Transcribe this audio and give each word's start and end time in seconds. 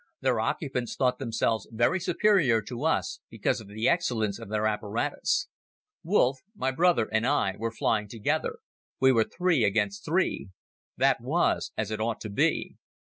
Their 0.21 0.39
occupants 0.39 0.95
thought 0.95 1.19
themselves 1.19 1.67
very 1.71 1.99
superior 1.99 2.63
to 2.63 2.85
us 2.85 3.19
because 3.29 3.61
of 3.61 3.67
the 3.67 3.87
excellence 3.87 4.39
of 4.39 4.49
their 4.49 4.65
apparatus. 4.65 5.47
Wolff, 6.03 6.39
my 6.55 6.71
brother 6.71 7.05
and 7.13 7.23
I, 7.27 7.53
were 7.59 7.69
flying 7.69 8.07
together. 8.07 8.57
We 8.99 9.11
were 9.11 9.25
three 9.25 9.63
against 9.63 10.03
three. 10.03 10.49
That 10.97 11.21
was 11.21 11.71
as 11.77 11.91
it 11.91 12.01
ought 12.01 12.19
to 12.21 12.31
be. 12.31 12.77